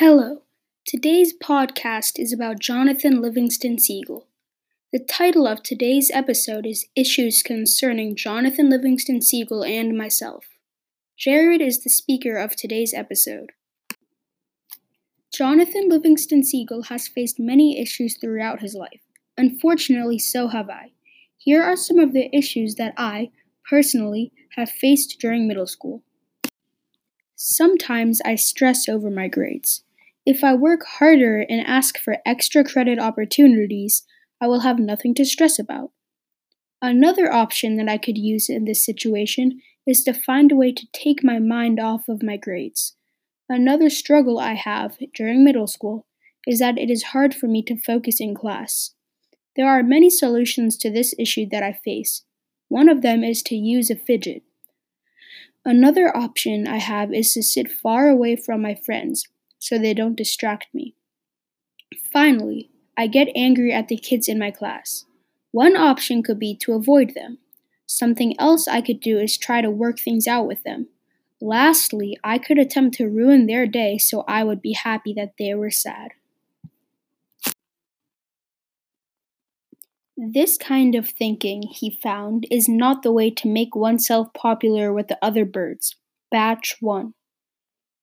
[0.00, 0.42] Hello.
[0.86, 4.28] Today's podcast is about Jonathan Livingston Seagull.
[4.92, 10.44] The title of today's episode is Issues Concerning Jonathan Livingston Seagull and Myself.
[11.16, 13.50] Jared is the speaker of today's episode.
[15.34, 19.02] Jonathan Livingston Seagull has faced many issues throughout his life.
[19.36, 20.92] Unfortunately, so have I.
[21.38, 23.32] Here are some of the issues that I,
[23.68, 26.04] personally, have faced during middle school.
[27.34, 29.82] Sometimes I stress over my grades.
[30.28, 34.02] If I work harder and ask for extra credit opportunities,
[34.42, 35.92] I will have nothing to stress about.
[36.82, 40.86] Another option that I could use in this situation is to find a way to
[40.92, 42.94] take my mind off of my grades.
[43.48, 46.06] Another struggle I have during middle school
[46.46, 48.90] is that it is hard for me to focus in class.
[49.56, 52.24] There are many solutions to this issue that I face.
[52.68, 54.42] One of them is to use a fidget.
[55.64, 59.24] Another option I have is to sit far away from my friends
[59.58, 60.94] so they don't distract me.
[62.12, 65.04] Finally, I get angry at the kids in my class.
[65.52, 67.38] One option could be to avoid them.
[67.86, 70.88] Something else I could do is try to work things out with them.
[71.40, 75.54] Lastly, I could attempt to ruin their day so I would be happy that they
[75.54, 76.10] were sad.
[80.16, 85.06] This kind of thinking, he found, is not the way to make oneself popular with
[85.06, 85.94] the other birds.
[86.30, 87.14] Bach 1.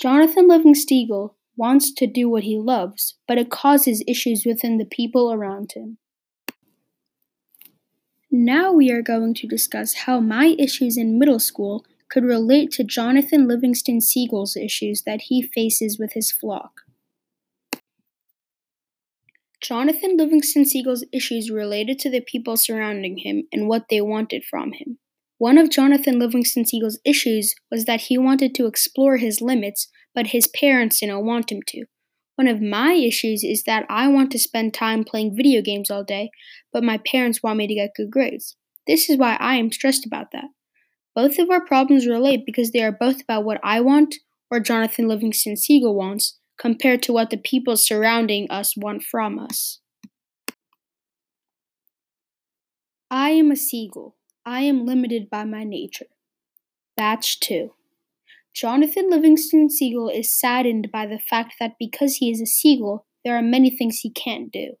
[0.00, 5.32] Jonathan Livingston wants to do what he loves, but it causes issues within the people
[5.32, 5.98] around him.
[8.30, 12.84] Now we are going to discuss how my issues in middle school could relate to
[12.84, 16.82] Jonathan Livingston Seagull's issues that he faces with his flock.
[19.60, 24.72] Jonathan Livingston Seagull's issues related to the people surrounding him and what they wanted from
[24.72, 24.98] him.
[25.38, 30.28] One of Jonathan Livingston Seagull's issues was that he wanted to explore his limits, but
[30.28, 31.84] his parents didn't want him to.
[32.34, 36.04] One of my issues is that I want to spend time playing video games all
[36.04, 36.30] day,
[36.72, 38.56] but my parents want me to get good grades.
[38.86, 40.46] This is why I am stressed about that.
[41.14, 44.16] Both of our problems relate because they are both about what I want
[44.50, 49.80] or Jonathan Livingston Seagull wants, compared to what the people surrounding us want from us.
[53.10, 54.17] I am a seagull.
[54.48, 56.06] I am limited by my nature.
[56.96, 57.74] Bach 2.
[58.54, 63.36] Jonathan Livingston Seagull is saddened by the fact that because he is a seagull, there
[63.36, 64.76] are many things he can't do.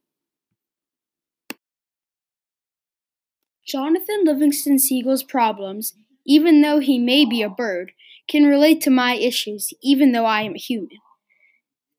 [3.66, 5.92] Jonathan Livingston Seagull's problems,
[6.26, 7.92] even though he may be a bird,
[8.26, 10.96] can relate to my issues, even though I am a human.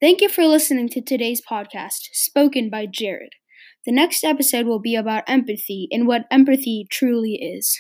[0.02, 3.34] Thank you for listening to today's podcast, spoken by Jared.
[3.86, 7.78] The next episode will be about empathy and what empathy truly is.